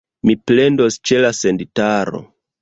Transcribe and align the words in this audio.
Mi 0.27 0.35
plendos 0.51 0.97
ĉe 1.09 1.19
la 1.27 1.31
senditaro. 1.41 2.25